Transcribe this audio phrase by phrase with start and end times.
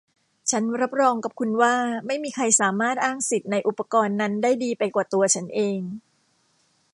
[0.49, 1.75] ฉันรับรองกับคุณว่า
[2.07, 5.79] ไม่มีใครสามารถอ้างสิทธิ์ในอุปกรณ์นั้นได้ดีไปกว่าตัวฉันเอง